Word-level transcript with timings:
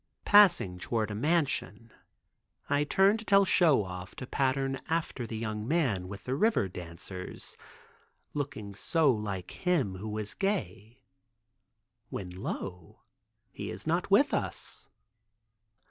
Passing 0.25 0.79
toward 0.79 1.11
a 1.11 1.13
mansion 1.13 1.93
I 2.67 2.83
turn 2.85 3.17
to 3.17 3.23
tell 3.23 3.45
Show 3.45 3.83
Off 3.83 4.15
to 4.15 4.25
pattern 4.25 4.79
after 4.89 5.27
the 5.27 5.37
young 5.37 5.67
man 5.67 6.07
with 6.07 6.23
the 6.23 6.33
river 6.33 6.67
dancers, 6.67 7.55
looking 8.33 8.73
so 8.73 9.11
like 9.11 9.51
him 9.51 9.97
who 9.97 10.09
was 10.09 10.33
gay, 10.33 10.97
when 12.09 12.31
lo! 12.31 13.01
he 13.51 13.69
is 13.69 13.85
not 13.85 14.09
with 14.09 14.33
us. 14.33 14.89